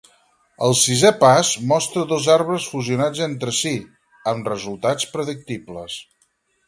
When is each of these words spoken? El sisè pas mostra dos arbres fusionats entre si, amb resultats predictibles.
El 0.67 0.71
sisè 0.83 1.09
pas 1.23 1.51
mostra 1.71 2.05
dos 2.13 2.29
arbres 2.37 2.65
fusionats 2.75 3.21
entre 3.27 3.53
si, 3.59 3.75
amb 4.33 4.51
resultats 4.55 5.11
predictibles. 5.13 6.01